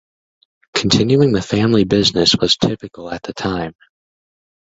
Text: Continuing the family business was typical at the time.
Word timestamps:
Continuing 0.73 1.31
the 1.31 1.43
family 1.43 1.83
business 1.83 2.35
was 2.41 2.57
typical 2.57 3.11
at 3.11 3.21
the 3.21 3.33
time. 3.33 3.75